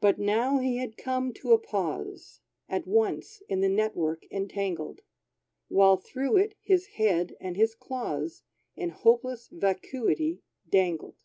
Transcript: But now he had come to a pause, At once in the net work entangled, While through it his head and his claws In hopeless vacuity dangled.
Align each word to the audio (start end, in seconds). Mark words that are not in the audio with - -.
But 0.00 0.18
now 0.18 0.58
he 0.58 0.78
had 0.78 0.96
come 0.96 1.32
to 1.34 1.52
a 1.52 1.60
pause, 1.60 2.40
At 2.68 2.88
once 2.88 3.40
in 3.48 3.60
the 3.60 3.68
net 3.68 3.94
work 3.94 4.24
entangled, 4.32 4.98
While 5.68 5.96
through 5.96 6.38
it 6.38 6.56
his 6.60 6.86
head 6.98 7.36
and 7.40 7.56
his 7.56 7.76
claws 7.76 8.42
In 8.74 8.88
hopeless 8.90 9.46
vacuity 9.46 10.42
dangled. 10.68 11.22